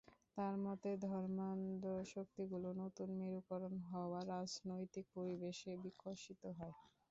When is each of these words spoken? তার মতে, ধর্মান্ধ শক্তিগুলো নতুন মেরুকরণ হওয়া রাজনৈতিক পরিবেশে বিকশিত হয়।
তার 0.37 0.53
মতে, 0.63 0.89
ধর্মান্ধ 1.05 1.83
শক্তিগুলো 2.07 2.69
নতুন 2.81 3.09
মেরুকরণ 3.19 3.73
হওয়া 3.89 4.19
রাজনৈতিক 4.31 5.05
পরিবেশে 5.15 5.71
বিকশিত 5.83 6.41
হয়। 6.57 6.75